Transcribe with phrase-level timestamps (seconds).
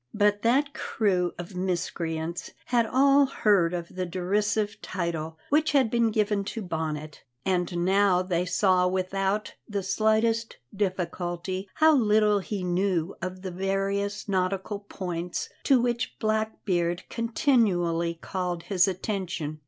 [0.15, 6.09] But that crew of miscreants had all heard of the derisive title which had been
[6.09, 13.15] given to Bonnet, and now they saw without the slightest difficulty how little he knew
[13.21, 19.59] of the various nautical points to which Blackbeard continually called his attention.